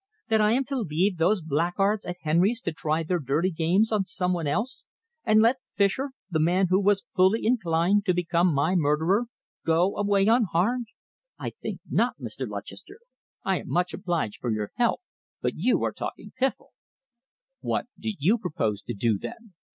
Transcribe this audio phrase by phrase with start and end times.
[0.29, 4.03] That I am to leave those blackguards at Henry's to try their dirty games on
[4.05, 4.87] some one else,
[5.23, 9.25] and let Fischer, the man who was fully inclined to become my murderer,
[9.63, 10.87] go away unharmed?
[11.37, 12.49] I think not, Mr.
[12.49, 12.97] Lutchester.
[13.43, 15.01] I am much obliged for your help,
[15.39, 16.71] but you are talking piffle."
[17.59, 19.53] "What do you propose to do, then?"